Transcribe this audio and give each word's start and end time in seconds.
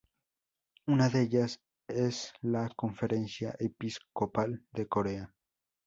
Una 0.87 1.09
de 1.09 1.21
ellas 1.21 1.61
es 1.87 2.33
la 2.41 2.67
Conferencia 2.75 3.55
Episcopal 3.59 4.65
de 4.73 4.87
Corea. 4.87 5.31